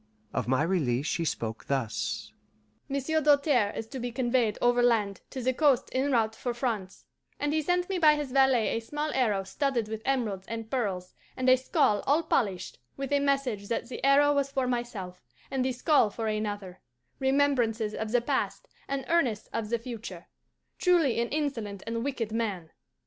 Of 0.33 0.47
my 0.47 0.63
release 0.63 1.05
she 1.05 1.25
spoke 1.25 1.65
thus: 1.67 2.33
"Monsieur 2.89 3.21
Doltaire 3.21 3.71
is 3.77 3.85
to 3.89 3.99
be 3.99 4.11
conveyed 4.11 4.57
overland 4.59 5.21
to 5.29 5.43
the 5.43 5.53
coast 5.53 5.89
en 5.91 6.11
route 6.11 6.33
for 6.33 6.55
France, 6.55 7.05
and 7.39 7.53
he 7.53 7.61
sent 7.61 7.87
me 7.87 7.99
by 7.99 8.15
his 8.15 8.31
valet 8.31 8.69
a 8.69 8.79
small 8.79 9.11
arrow 9.13 9.43
studded 9.43 9.87
with 9.87 10.01
emeralds 10.03 10.47
and 10.47 10.71
pearls, 10.71 11.13
and 11.37 11.47
a 11.49 11.55
skull 11.55 12.03
all 12.07 12.23
polished, 12.23 12.79
with 12.97 13.11
a 13.11 13.19
message 13.19 13.67
that 13.67 13.89
the 13.89 14.03
arrow 14.03 14.33
was 14.33 14.49
for 14.51 14.65
myself, 14.65 15.21
and 15.51 15.63
the 15.63 15.71
skull 15.71 16.09
for 16.09 16.25
another 16.27 16.81
remembrances 17.19 17.93
of 17.93 18.11
the 18.11 18.21
past, 18.21 18.67
and 18.87 19.05
earnests 19.07 19.49
of 19.53 19.69
the 19.69 19.77
future 19.77 20.25
truly 20.79 21.19
an 21.21 21.27
insolent 21.29 21.83
and 21.85 22.03
wicked 22.03 22.31
man. 22.31 22.71